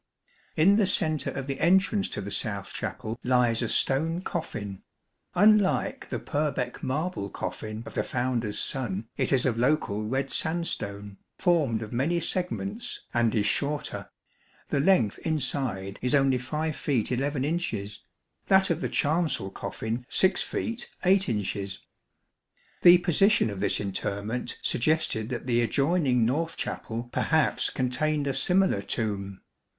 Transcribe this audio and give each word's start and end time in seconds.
In 0.55 0.77
the 0.77 0.87
centre 0.87 1.29
of 1.29 1.45
the 1.45 1.59
entrance 1.59 2.09
to 2.09 2.21
the 2.21 2.31
south 2.31 2.73
chapel 2.73 3.19
lies 3.23 3.61
a 3.61 3.69
stone 3.69 4.23
coffin. 4.23 4.81
Unlike 5.35 6.09
the 6.09 6.17
Purbeck 6.17 6.81
marble 6.81 7.29
coffin 7.29 7.83
of 7.85 7.93
the 7.93 8.03
founder's 8.03 8.57
son, 8.57 9.09
it 9.15 9.31
is 9.31 9.45
of 9.45 9.59
local 9.59 10.01
red 10.03 10.31
sandstone, 10.31 11.19
formed 11.37 11.83
of 11.83 11.93
many 11.93 12.19
segments, 12.19 13.01
and 13.13 13.35
is 13.35 13.45
shorter. 13.45 14.09
The 14.69 14.79
length 14.79 15.19
inside 15.19 15.99
is 16.01 16.15
only 16.15 16.39
5 16.39 16.75
feet 16.75 17.11
11 17.11 17.45
inches; 17.45 17.99
that 18.47 18.71
of 18.71 18.81
the 18.81 18.89
chancel 18.89 19.51
coffin 19.51 20.07
6 20.09 20.41
feet 20.41 20.89
8 21.05 21.29
inches. 21.29 21.77
The 22.81 22.97
position 22.97 23.51
of 23.51 23.59
this 23.59 23.79
interment 23.79 24.57
suggested 24.63 25.29
that 25.29 25.45
the 25.45 25.61
adjoining 25.61 26.25
north 26.25 26.57
chapel 26.57 27.07
perhaps 27.11 27.69
contained 27.69 28.25
a 28.25 28.33
similiar 28.33 28.81
tomb. 28.81 29.41